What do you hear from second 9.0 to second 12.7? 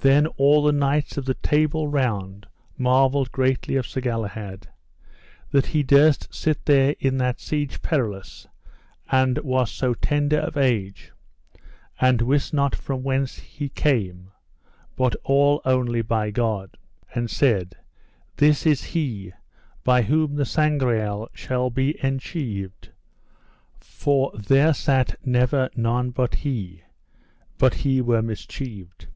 and was so tender of age; and wist